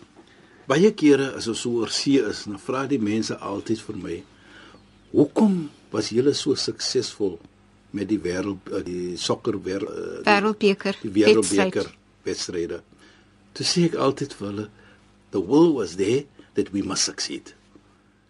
baie 0.67 0.91
kere 0.93 1.33
as 1.35 1.47
ons 1.47 1.59
so 1.59 1.69
oor 1.81 1.89
see 1.89 2.19
is, 2.19 2.43
dan 2.45 2.59
vra 2.59 2.85
die 2.87 2.99
mense 2.99 3.35
altyd 3.39 3.79
vir 3.81 3.95
my, 3.97 4.23
"Hoekom 5.11 5.69
was 5.91 6.09
julle 6.09 6.33
so 6.33 6.55
suksesvol 6.55 7.39
met 7.91 8.07
die 8.07 8.19
wêreld 8.19 8.59
eh, 8.71 8.83
die 8.85 9.17
sokker 9.17 9.57
wêreld 9.59 10.23
Wêreldbeker, 10.25 10.95
die 11.01 11.09
wêreldbeker 11.11 11.83
wedstryd. 11.83 11.95
wedstryde. 12.23 12.81
Toe 13.53 13.65
sê 13.67 13.85
ek 13.89 13.95
altyd 13.95 14.33
vir 14.33 14.47
hulle, 14.47 14.69
"The 15.31 15.41
will 15.41 15.73
was 15.73 15.95
there 15.95 16.25
that 16.55 16.71
we 16.71 16.83
must 16.83 17.03
succeed." 17.03 17.53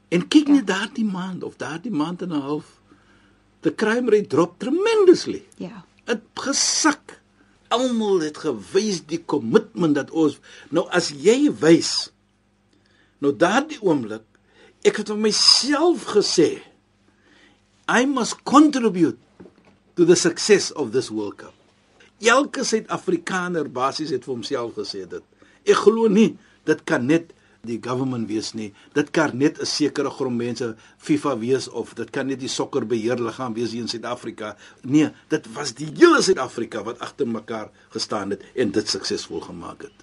En 0.10 0.28
kyk 0.28 0.48
net 0.48 0.68
daardie 0.68 1.06
maand 1.06 1.44
of 1.44 1.58
daardie 1.58 1.92
maand 1.92 2.22
en 2.22 2.34
'n 2.34 2.42
half, 2.42 2.82
the 3.62 3.72
crime 3.72 4.10
rate 4.10 4.28
drop 4.28 4.60
tremendously. 4.60 5.44
Ja. 5.58 5.86
Het 6.06 6.22
gesak. 6.34 7.20
Almal 7.68 8.20
het 8.20 8.38
gewys 8.38 9.06
die 9.06 9.24
kommitment 9.24 9.96
dat 9.96 10.12
ons 10.12 10.40
nou 10.70 10.90
as 10.90 11.10
jy 11.10 11.52
wys 11.62 12.12
nou 13.22 13.32
daardie 13.38 13.80
oomblik 13.80 14.26
ek 14.84 14.98
het 14.98 15.12
vir 15.14 15.22
myself 15.30 16.10
gesê 16.16 16.50
I 17.88 18.06
must 18.06 18.44
contribute 18.44 19.18
to 19.96 20.06
the 20.06 20.16
success 20.16 20.72
of 20.72 20.92
this 20.92 21.10
World 21.10 21.38
Cup. 21.38 21.54
Elke 22.22 22.64
Suid-Afrikaner 22.64 23.70
basies 23.74 24.12
het 24.14 24.26
vir 24.28 24.36
homself 24.36 24.76
gesê 24.78 25.08
dit. 25.10 25.24
Ek 25.66 25.80
glo 25.86 26.10
nie 26.10 26.36
dit 26.70 26.84
kan 26.86 27.08
net 27.10 27.32
die 27.66 27.78
government 27.82 28.28
wees 28.30 28.52
nie. 28.58 28.72
Dit 28.94 29.12
kan 29.14 29.38
net 29.38 29.60
'n 29.60 29.66
sekere 29.66 30.10
groep 30.10 30.34
mense 30.34 30.76
FIFA 30.98 31.38
wees 31.38 31.68
of 31.70 31.94
dit 31.96 32.10
kan 32.10 32.28
net 32.28 32.40
die 32.40 32.50
sokkerbeheerliggaam 32.50 33.54
wees 33.54 33.72
hier 33.72 33.82
in 33.82 33.88
Suid-Afrika. 33.88 34.56
Nee, 34.84 35.10
dit 35.30 35.54
was 35.54 35.74
die 35.74 35.90
hele 35.96 36.22
Suid-Afrika 36.22 36.84
wat 36.84 37.00
agter 37.00 37.28
mekaar 37.28 37.70
gestaan 37.90 38.30
het 38.30 38.42
en 38.56 38.72
dit 38.72 38.88
suksesvol 38.88 39.42
gemaak 39.42 39.82
het. 39.82 39.94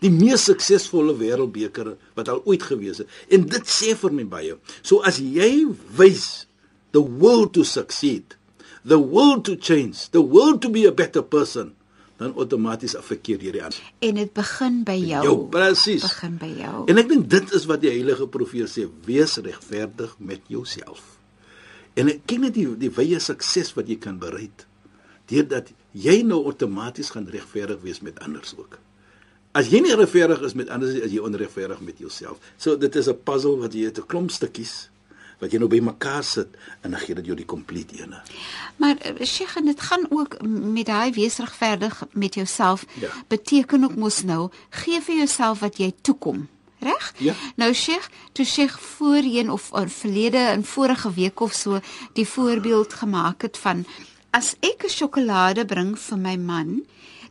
Die 0.00 0.10
mees 0.10 0.44
suksesvolle 0.44 1.14
wêreldbeker 1.16 1.96
wat 2.14 2.28
al 2.28 2.42
ooit 2.44 2.62
gewees 2.62 2.98
het. 2.98 3.08
En 3.30 3.46
dit 3.46 3.66
sê 3.66 3.94
vir 3.94 4.12
my 4.12 4.24
baie. 4.24 4.58
So 4.82 5.00
as 5.00 5.18
jy 5.18 5.66
wys 5.96 6.46
the 6.90 7.02
will 7.02 7.50
to 7.50 7.62
succeed, 7.62 8.36
the 8.84 8.98
will 8.98 9.40
to 9.42 9.56
change, 9.56 10.10
the 10.10 10.22
will 10.22 10.58
to 10.58 10.68
be 10.68 10.86
a 10.86 10.92
better 10.92 11.22
person, 11.22 11.74
dan 12.18 12.34
outomaties 12.38 12.94
affekteer 12.98 13.42
jy 13.42 13.54
die 13.56 13.62
ander. 13.64 13.78
En 14.04 14.18
dit 14.20 14.32
begin 14.34 14.82
by 14.86 14.96
jou. 15.00 15.22
Jou 15.26 15.38
presies. 15.52 16.04
Begin 16.06 16.36
by 16.40 16.50
jou. 16.60 16.84
En 16.90 17.00
ek 17.02 17.08
dink 17.10 17.30
dit 17.32 17.56
is 17.58 17.66
wat 17.70 17.82
die 17.82 17.90
heilige 17.90 18.28
profeet 18.30 18.70
sê, 18.70 18.86
wees 19.06 19.38
regverdig 19.42 20.14
met 20.22 20.44
jouself. 20.52 21.02
En 21.98 22.08
ek 22.12 22.22
ken 22.30 22.46
net 22.46 22.54
die 22.56 22.68
die 22.80 22.92
wye 22.94 23.18
sukses 23.20 23.74
wat 23.76 23.90
jy 23.90 23.98
kan 24.00 24.20
bereik 24.22 24.66
deurdat 25.30 25.70
jy 25.96 26.18
nou 26.26 26.42
outomaties 26.44 27.12
gaan 27.14 27.28
regverdig 27.30 27.78
wees 27.84 28.02
met 28.04 28.18
ander 28.24 28.44
ook. 28.58 28.78
As 29.56 29.68
jy 29.72 29.82
nie 29.84 29.94
regverdig 29.96 30.42
is 30.44 30.56
met 30.58 30.68
ander 30.72 30.90
as 31.04 31.12
jy 31.12 31.20
onregverdig 31.22 31.80
met 31.84 32.00
jouself. 32.00 32.40
So 32.56 32.76
dit 32.76 32.96
is 32.96 33.08
'n 33.08 33.16
puzzle 33.24 33.56
wat 33.60 33.72
jy 33.72 33.84
het 33.88 33.98
'n 33.98 34.06
klomp 34.06 34.30
stukkies 34.30 34.90
wat 35.42 35.50
jy 35.50 35.58
nou 35.58 35.68
bymekaar 35.70 36.22
sit 36.24 36.54
en 36.80 36.94
dan 36.94 37.00
gee 37.02 37.18
dit 37.18 37.26
jou 37.26 37.36
die 37.36 37.48
komplete 37.48 37.98
ene. 37.98 38.22
Maar 38.78 38.96
eh, 39.02 39.26
Sheikh, 39.26 39.58
dit 39.66 39.80
gaan 39.80 40.06
ook 40.10 40.38
met 40.46 40.86
daai 40.86 41.12
wees 41.12 41.40
regverdig 41.42 42.02
met 42.12 42.34
jouself. 42.34 42.86
Ja. 43.00 43.10
Beteken 43.28 43.84
ook 43.84 43.96
mos 43.98 44.22
nou 44.22 44.50
gee 44.70 45.02
vir 45.02 45.16
jouself 45.24 45.64
wat 45.66 45.78
jy 45.82 45.92
toekom. 46.00 46.46
Reg? 46.82 47.12
Ja. 47.18 47.34
Nou 47.56 47.72
Sheikh, 47.74 48.08
toe 48.32 48.44
Sheikh 48.44 48.78
voorheen 48.78 49.50
of 49.50 49.70
or, 49.72 49.88
verlede 49.88 50.50
in 50.54 50.64
vorige 50.64 51.12
week 51.14 51.40
of 51.40 51.52
so 51.54 51.80
die 52.14 52.26
voorbeeld 52.26 52.92
gemaak 52.92 53.42
het 53.42 53.58
van 53.58 53.86
as 54.30 54.54
ek 54.60 54.84
'n 54.84 54.88
sjokolade 54.88 55.64
bring 55.64 55.98
vir 55.98 56.18
my 56.18 56.36
man, 56.36 56.82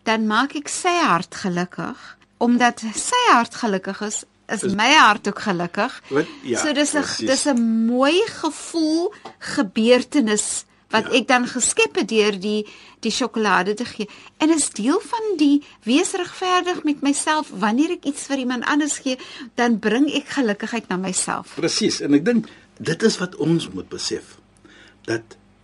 dan 0.03 0.27
maak 0.27 0.55
ek 0.55 0.67
sy 0.67 0.95
hart 1.03 1.35
gelukkig 1.35 2.17
omdat 2.41 2.81
sy 2.95 3.21
hart 3.31 3.55
gelukkig 3.55 4.01
is 4.01 4.23
is 4.51 4.63
Is- 4.63 4.75
my 4.75 4.91
hart 4.93 5.27
ook 5.27 5.39
gelukkig. 5.39 6.01
Wat- 6.09 6.25
ja, 6.43 6.59
so 6.59 6.73
dis 6.73 6.93
'n 6.95 7.25
dis 7.25 7.45
'n 7.47 7.85
mooi 7.85 8.21
gevoel 8.25 9.13
gebeurtenis 9.39 10.65
wat 10.89 11.03
Ja. 11.11 11.17
ek 11.19 11.27
dan 11.27 11.47
geskep 11.47 11.95
het 11.95 12.07
deur 12.09 12.39
die 12.39 12.65
die 12.99 13.11
sjokolade 13.11 13.73
te 13.73 13.85
gee. 13.85 14.07
En 14.37 14.49
is 14.49 14.69
deel 14.69 14.99
van 15.03 15.37
die 15.37 15.63
wees 15.83 16.11
regverdig 16.11 16.83
met 16.83 17.01
myself 17.01 17.49
wanneer 17.49 17.89
ek 17.91 18.03
iets 18.05 18.21
vir 18.27 18.37
iemand 18.37 18.65
anders 18.65 18.97
gee, 18.99 19.17
dan 19.55 19.79
bring 19.79 20.11
ek 20.13 20.27
gelukigheid 20.27 20.87
na 20.87 20.97
myself. 20.97 21.53
Presies, 21.55 21.99
en 22.01 22.13
ek 22.13 22.25
dink 22.25 22.45
dit 22.79 23.03
is 23.03 23.17
wat 23.17 23.35
ons 23.35 23.69
moet 23.69 23.89
besef. 23.89 24.37
Dat 25.05 25.21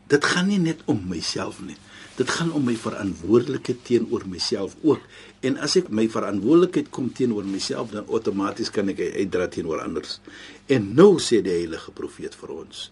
dit 0.08 0.26
gaan 0.26 0.48
nie 0.48 0.58
net 0.60 0.80
om 0.86 1.04
myself 1.08 1.60
nie. 1.62 1.78
Dit 2.18 2.32
gaan 2.34 2.50
om 2.58 2.64
my 2.66 2.74
verantwoordelikheid 2.82 3.84
teenoor 3.86 4.24
myself 4.26 4.74
ook. 4.82 5.04
En 5.46 5.60
as 5.62 5.76
ek 5.78 5.92
my 5.94 6.08
verantwoordelikheid 6.10 6.90
kom 6.94 7.12
teenoor 7.14 7.46
myself, 7.46 7.92
dan 7.94 8.08
outomaties 8.10 8.72
kan 8.74 8.90
ek 8.90 9.04
uitdra 9.06 9.46
teenoor 9.54 9.84
anders. 9.84 10.18
En 10.66 10.88
nou 10.98 11.20
sê 11.22 11.44
die 11.46 11.54
heilige 11.54 11.94
profeet 11.94 12.34
vir 12.40 12.56
ons: 12.56 12.88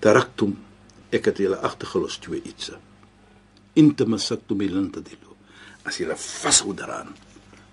Taraktum 0.00 0.56
ek 1.12 1.28
het 1.28 1.42
julle 1.44 1.58
agtergelos 1.64 2.16
twee 2.24 2.40
ietsie. 2.40 2.78
Intamasaktu 3.78 4.56
bilan 4.58 4.88
tadilu. 4.96 5.36
As 5.84 6.00
jy 6.00 6.08
vashou 6.16 6.72
daaraan, 6.76 7.12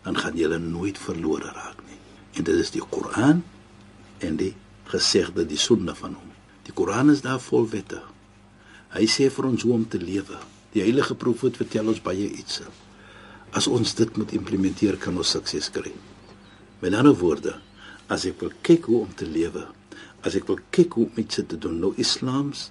dan 0.04 0.20
gaan 0.20 0.36
jy 0.38 0.60
nooit 0.60 1.00
verlore 1.00 1.52
raak 1.56 1.80
nie. 1.88 2.00
En 2.36 2.44
dit 2.44 2.60
is 2.60 2.72
die 2.76 2.84
Koran 2.84 3.42
en 4.20 4.36
die 4.38 4.52
gesegde 4.92 5.48
die 5.48 5.60
sunna 5.60 5.96
van 5.96 6.14
hom. 6.20 6.36
Die 6.68 6.76
Koran 6.76 7.10
is 7.10 7.24
daar 7.24 7.40
vol 7.40 7.68
wette. 7.72 8.02
Hy 8.96 9.08
sê 9.08 9.30
vir 9.32 9.50
ons 9.50 9.64
hoe 9.64 9.74
om 9.76 9.88
te 9.88 10.00
lewe. 10.00 10.38
Die 10.76 10.84
heilige 10.84 11.16
profeet 11.16 11.56
vertel 11.56 11.88
ons 11.88 12.02
baie 12.04 12.26
iets. 12.28 12.60
As 13.56 13.70
ons 13.72 13.94
dit 13.96 14.18
moet 14.20 14.34
implementeer, 14.36 14.98
kan 15.00 15.16
ons 15.16 15.30
sukses 15.32 15.70
kry. 15.72 15.94
Met 16.82 16.98
ander 17.00 17.16
woorde, 17.16 17.54
as 18.12 18.26
ek 18.28 18.42
wil 18.44 18.52
kyk 18.68 18.90
hoe 18.92 19.06
om 19.06 19.14
te 19.16 19.24
lewe, 19.24 19.64
as 20.28 20.36
ek 20.36 20.50
wil 20.50 20.60
kyk 20.76 20.98
hoe 21.00 21.06
om 21.08 21.22
iets 21.22 21.40
te 21.40 21.56
doen, 21.56 21.78
nou 21.80 21.94
islams, 22.02 22.66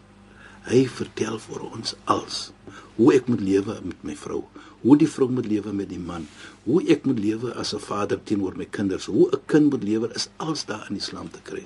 hy 0.69 0.83
vertel 0.99 1.39
vir 1.47 1.65
ons 1.65 1.95
als 2.13 2.51
hoe 2.99 3.09
ek 3.17 3.31
moet 3.33 3.41
lewe 3.41 3.79
met 3.89 4.05
my 4.07 4.15
vrou, 4.21 4.43
hoe 4.85 4.97
die 5.01 5.09
vrou 5.09 5.31
moet 5.33 5.49
lewe 5.49 5.73
met 5.73 5.89
die 5.89 6.01
man, 6.01 6.29
hoe 6.69 6.83
ek 6.93 7.09
moet 7.09 7.19
lewe 7.25 7.55
as 7.57 7.73
'n 7.73 7.81
vader 7.81 8.21
teenoor 8.21 8.55
my 8.57 8.69
kinders, 8.69 9.09
hoe 9.09 9.31
'n 9.33 9.41
kind 9.47 9.73
moet 9.73 9.83
lewe, 9.83 10.13
is 10.15 10.29
als 10.37 10.67
daar 10.67 10.87
in 10.91 10.97
Islam 10.97 11.31
te 11.31 11.41
kry. 11.43 11.65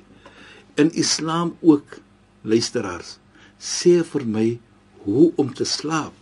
In 0.77 0.95
Islam 0.95 1.57
ook 1.61 1.99
luisteraars 2.43 3.19
sê 3.59 4.05
vir 4.05 4.25
my 4.27 4.59
hoe 5.05 5.33
om 5.37 5.53
te 5.55 5.65
slaap, 5.65 6.15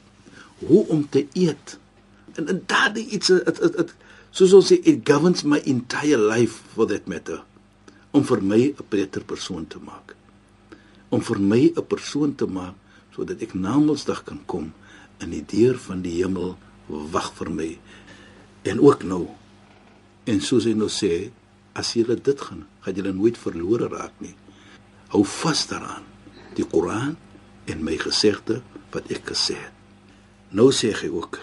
hoe 0.59 0.87
om 0.89 1.09
te 1.09 1.27
eet. 1.33 1.79
En, 2.35 2.49
en 2.49 2.63
daardie 2.67 3.07
iets 3.09 3.29
het 3.29 3.61
het 3.61 3.77
het 3.77 3.95
soos 4.31 4.53
ons 4.53 4.73
sê 4.73 4.81
it 4.85 5.05
governs 5.09 5.45
my 5.45 5.61
entire 5.65 6.19
life 6.21 6.61
for 6.75 6.89
that 6.89 7.07
matter 7.09 7.43
om 8.17 8.25
vir 8.25 8.43
my 8.43 8.63
'n 8.73 8.89
beter 8.89 9.25
persoon 9.25 9.67
te 9.67 9.79
maak. 9.79 10.17
Om 11.09 11.21
vir 11.21 11.41
my 11.41 11.73
'n 11.77 11.87
persoon 11.87 12.35
te 12.35 12.47
maak 12.47 12.75
sodat 13.15 13.43
ek 13.43 13.55
na 13.55 13.79
Mondsdag 13.79 14.25
kan 14.25 14.41
kom 14.47 14.73
en 15.19 15.31
die 15.31 15.45
deur 15.45 15.79
van 15.79 16.03
die 16.03 16.23
hemel 16.23 16.57
wag 16.89 17.33
vir 17.39 17.51
my. 17.51 17.79
En 18.63 18.81
ook 18.81 19.03
nou. 19.03 19.29
En 20.25 20.41
soos 20.41 20.65
hy 20.65 20.75
nou 20.75 20.89
sê, 20.89 21.31
as 21.73 21.95
jy 21.95 22.05
dit 22.05 22.41
gaan, 22.41 22.67
gaan 22.81 22.95
jy 22.95 23.13
nooit 23.13 23.39
verlore 23.39 23.89
raak 23.89 24.13
nie. 24.19 24.35
Hou 25.09 25.25
vas 25.25 25.67
daaraan. 25.71 26.05
Die 26.55 26.65
Koran 26.65 27.17
en 27.67 27.85
my 27.85 27.97
gesegde 27.97 28.63
wat 28.93 29.11
ek 29.11 29.33
gesê 29.33 29.55
het. 29.55 29.76
Nou 30.57 30.71
sê 30.73 30.93
hy 30.97 31.11
ook 31.13 31.39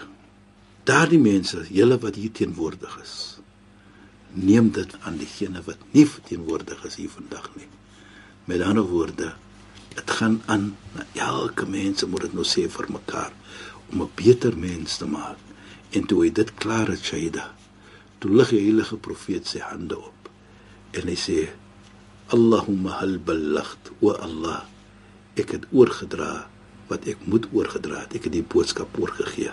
daardie 0.88 1.20
mense, 1.22 1.62
julle 1.72 1.96
wat 2.02 2.18
hier 2.20 2.32
teenwoordig 2.34 2.96
is, 3.02 3.14
neem 4.34 4.72
dit 4.74 4.90
aan 5.06 5.16
diegene 5.20 5.62
wat 5.68 5.80
nie 5.94 6.04
teenwoordig 6.28 6.82
is 6.88 6.98
hier 7.00 7.12
vandag 7.12 7.46
nie. 7.54 7.70
Met 8.50 8.64
ander 8.66 8.84
woorde, 8.90 9.30
dit 9.94 10.14
gaan 10.18 10.40
aan 10.50 10.72
na 10.96 11.06
elke 11.14 11.66
mens 11.70 12.04
moet 12.10 12.26
dit 12.26 12.34
nou 12.34 12.44
sê 12.44 12.66
vir 12.76 12.90
mekaar 12.98 13.32
om 13.92 14.02
'n 14.02 14.10
beter 14.18 14.58
mens 14.58 14.98
te 14.98 15.06
maak. 15.06 15.38
En 15.94 16.06
toe 16.06 16.24
hy 16.24 16.30
dit 16.32 16.54
klaar 16.54 16.88
het, 16.90 17.04
Shaida, 17.04 17.54
toe 18.18 18.32
lig 18.32 18.48
die 18.54 18.62
heilige 18.64 18.96
profeet 18.96 19.46
sy 19.46 19.60
hande 19.60 19.98
op 20.00 20.30
en 20.96 21.08
hy 21.10 21.16
sê 21.18 21.38
Allahumma 22.32 22.94
hal 23.02 23.18
ballaght 23.20 23.90
wa 24.00 24.14
Allah 24.24 24.62
ek 25.36 25.50
het 25.56 25.66
oorgedra 25.76 26.46
wat 26.88 27.06
ek 27.10 27.22
moet 27.30 27.48
oorgedra 27.52 28.04
het. 28.04 28.16
Ek 28.18 28.28
het 28.28 28.36
die 28.36 28.46
boodskap 28.54 28.98
oorgegee. 29.00 29.52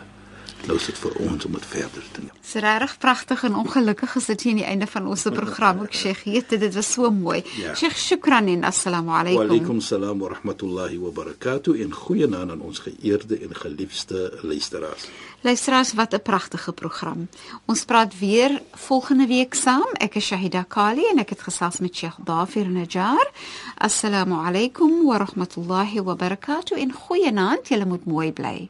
Nou 0.67 0.77
is 0.77 0.85
dit 0.85 0.97
vir 0.97 1.15
ons 1.25 1.45
om 1.45 1.51
dit 1.51 1.65
verder 1.65 2.03
te 2.11 2.21
neem. 2.21 2.31
Dis 2.41 2.53
regtig 2.53 2.97
pragtig 2.97 3.43
en 3.43 3.55
ongelukkig 3.55 4.15
is 4.15 4.25
dit 4.25 4.41
hier 4.41 4.51
aan 4.51 4.57
die 4.57 4.65
einde 4.65 4.87
van 4.87 5.07
ons 5.07 5.23
program. 5.23 5.81
Ek 5.83 5.93
Sheikh, 5.93 6.23
weet 6.23 6.49
dit 6.49 6.73
was 6.73 6.91
so 6.93 7.11
mooi. 7.11 7.43
Ja. 7.57 7.75
Sheikh, 7.75 7.97
shukran 7.97 8.47
en 8.47 8.63
assalamu 8.63 9.07
Wa 9.11 9.19
alaykum. 9.19 9.41
alaykum 9.49 9.81
salaam 9.81 10.19
wa 10.19 10.29
rahmatullahi 10.29 10.97
wa 10.97 11.09
barakatuh 11.09 11.81
en 11.81 11.91
goeienaand 11.93 12.51
aan 12.51 12.61
ons 12.61 12.79
geëerde 12.79 13.39
en 13.41 13.55
geliefde 13.55 14.39
luisteraars. 14.41 15.07
Luisteraars, 15.41 15.93
wat 15.93 16.13
'n 16.13 16.21
pragtige 16.21 16.71
program. 16.73 17.27
Ons 17.65 17.85
praat 17.85 18.19
weer 18.19 18.61
volgende 18.71 19.27
week 19.27 19.53
saam. 19.53 19.87
Ek 19.93 20.15
is 20.15 20.25
Shahida 20.25 20.63
Kali 20.67 21.03
en 21.11 21.17
ek 21.19 21.29
het 21.29 21.41
gesels 21.41 21.79
met 21.79 21.95
Sheikh 21.95 22.17
Dafir 22.23 22.69
Najjar. 22.69 23.31
Assalamu 23.77 24.35
alaykum 24.47 25.05
wa 25.05 25.17
rahmatullahi 25.17 25.99
wa 26.03 26.15
barakatuh 26.15 26.77
en 26.77 26.91
goeienaand. 26.93 27.67
Julle 27.67 27.85
moet 27.85 28.05
mooi 28.05 28.31
bly. 28.31 28.69